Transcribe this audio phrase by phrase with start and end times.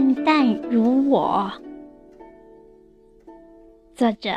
[0.00, 1.52] 淡淡如我。
[3.94, 4.30] 作者：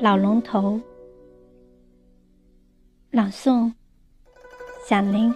[0.00, 0.80] 老龙头。
[3.12, 3.72] 朗诵：
[4.84, 5.32] 响铃。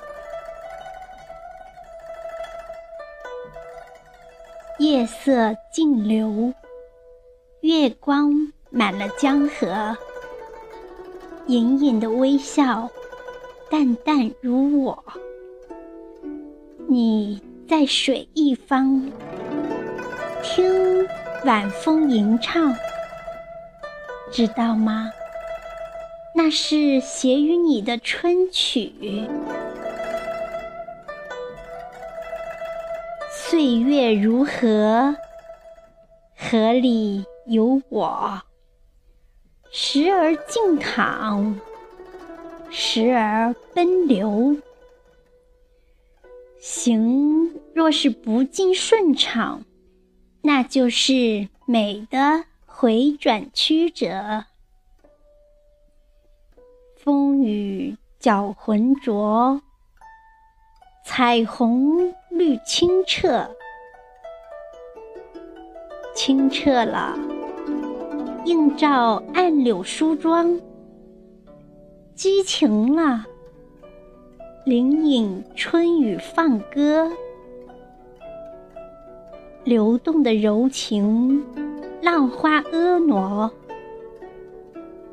[4.80, 6.52] 夜色静流，
[7.60, 8.32] 月光
[8.70, 9.96] 满了江河。
[11.46, 12.90] 隐隐的微笑，
[13.70, 15.04] 淡淡如我。
[16.88, 19.08] 你在水一方，
[20.50, 21.06] 听
[21.44, 22.74] 晚风吟唱，
[24.32, 25.12] 知道吗？
[26.34, 28.90] 那是写于你的春曲。
[33.30, 35.14] 岁月如河，
[36.34, 38.40] 河里有我。
[39.70, 41.60] 时而静躺，
[42.70, 44.56] 时而奔流。
[46.58, 49.62] 行若是不尽顺畅，
[50.48, 54.46] 那就是美的回转曲折。
[56.96, 59.60] 风雨搅浑浊，
[61.04, 63.50] 彩虹绿清澈，
[66.14, 67.14] 清澈了。
[68.46, 70.58] 映照暗柳梳妆，
[72.14, 73.22] 激情了；
[74.64, 77.12] 灵隐春雨放歌，
[79.68, 81.44] 流动的柔情，
[82.00, 83.50] 浪花婀娜。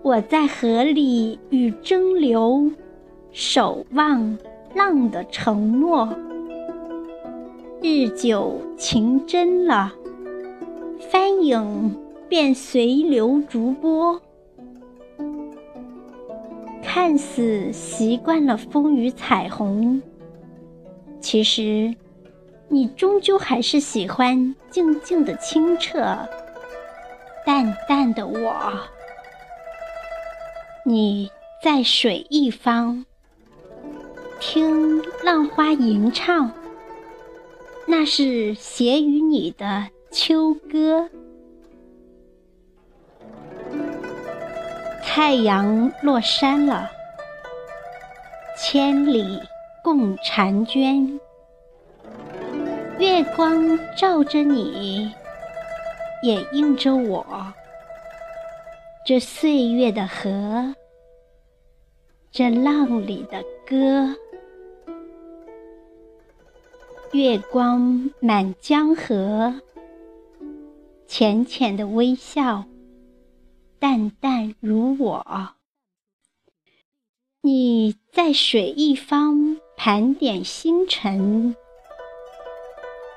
[0.02, 2.72] 我在河里与蒸馏，
[3.34, 4.38] 守望
[4.73, 6.08] 浪的承诺。
[7.81, 9.92] 日久情真了，
[11.12, 11.94] 帆影。
[12.28, 14.19] 便随流逐波，
[16.81, 20.02] 看似习惯了风雨彩虹，
[21.19, 21.94] 其实
[22.68, 26.18] 你终究还是喜欢静静的清澈、
[27.46, 28.56] 淡淡的我。
[30.84, 31.31] 你
[31.64, 33.06] 在水一方，
[34.40, 36.52] 听浪花吟唱，
[37.86, 41.09] 那是写于你的秋歌。
[45.02, 46.90] 太阳落山了，
[48.58, 49.42] 千里
[49.84, 51.20] 共婵娟。
[52.97, 55.11] 月光照着你，
[56.23, 57.53] 也映着我。
[59.06, 60.73] 这岁月的河，
[62.31, 64.16] 这浪里的歌。
[67.11, 69.61] 月光满江河，
[71.05, 72.66] 浅浅的微笑。
[73.78, 75.25] 淡淡如我，
[77.41, 81.55] 你在水一方盘点星辰，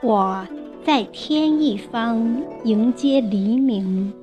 [0.00, 0.46] 我
[0.86, 4.14] 在天一方迎接黎明。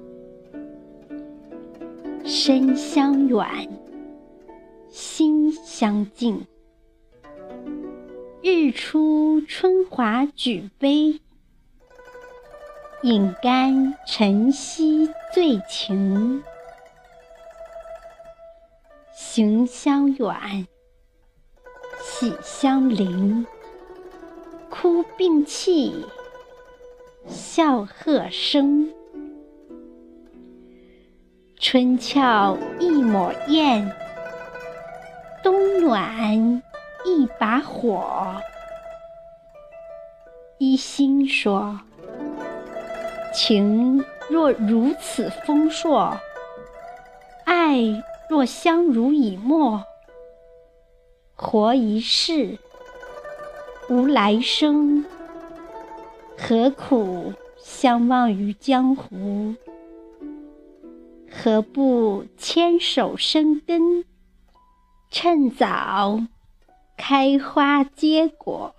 [2.24, 3.46] 身相远，
[4.88, 6.48] 心相近。
[8.42, 11.20] 日出春华举杯。
[13.02, 16.42] 饮干晨曦醉情，
[19.14, 20.66] 行相远，
[22.02, 23.46] 喜相邻。
[24.86, 26.06] 哭并泣，
[27.28, 28.94] 笑和声。
[31.60, 33.92] 春俏一抹艳，
[35.44, 36.62] 冬暖
[37.04, 38.36] 一把火。
[40.60, 41.80] 一心说。
[43.34, 46.16] 情若如此丰硕，
[47.44, 47.80] 爱
[48.30, 49.84] 若相濡以沫，
[51.34, 52.60] 活一世
[53.88, 55.06] 无来生，
[56.36, 59.54] 何苦相忘于江湖？
[61.30, 64.04] 何不牵手生根，
[65.12, 66.20] 趁早
[66.98, 68.74] 开花结果？